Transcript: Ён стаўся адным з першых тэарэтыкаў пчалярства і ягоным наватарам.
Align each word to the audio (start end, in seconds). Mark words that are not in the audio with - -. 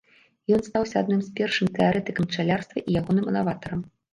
Ён 0.55 0.63
стаўся 0.67 0.95
адным 1.03 1.21
з 1.27 1.35
першых 1.39 1.67
тэарэтыкаў 1.77 2.29
пчалярства 2.33 2.85
і 2.89 2.99
ягоным 3.03 3.33
наватарам. 3.37 3.89